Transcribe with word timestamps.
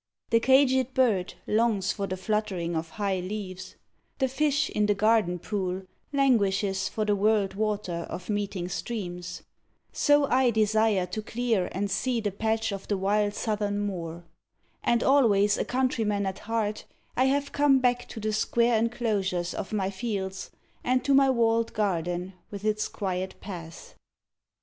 The 0.31 0.39
caged 0.39 0.95
bird 0.95 1.35
longs 1.45 1.91
for 1.91 2.07
the 2.07 2.17
fluttering 2.17 2.75
of 2.75 2.89
high 2.89 3.19
leaves. 3.19 3.75
The 4.17 4.27
fish 4.27 4.67
in 4.71 4.87
the 4.87 4.95
garden 4.95 5.37
pool 5.37 5.83
languishes 6.11 6.89
for 6.89 7.05
the 7.05 7.15
whirled 7.15 7.53
water 7.53 8.07
Of 8.09 8.27
meeting 8.27 8.67
streams. 8.67 9.43
So 9.91 10.25
I 10.25 10.49
desired 10.49 11.11
to 11.11 11.21
clear 11.21 11.69
and 11.71 11.91
seed 11.91 12.25
a 12.25 12.31
patch 12.31 12.71
of 12.71 12.87
the 12.87 12.97
wild 12.97 13.35
Southern 13.35 13.77
moor. 13.81 14.23
And 14.83 15.03
always 15.03 15.55
a 15.59 15.65
countryman 15.65 16.25
at 16.25 16.39
heart, 16.39 16.85
I 17.15 17.25
have 17.25 17.51
come 17.51 17.77
back 17.77 18.07
to 18.07 18.19
the 18.19 18.33
square 18.33 18.79
enclosures 18.79 19.53
of 19.53 19.71
my 19.71 19.91
fields 19.91 20.49
And 20.83 21.05
to 21.05 21.13
my 21.13 21.29
walled 21.29 21.73
garden 21.73 22.33
with 22.49 22.65
its 22.65 22.87
quiet 22.87 23.39
paths. 23.39 23.93